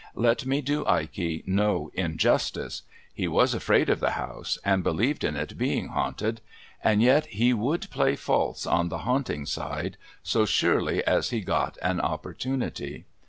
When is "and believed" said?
4.65-5.23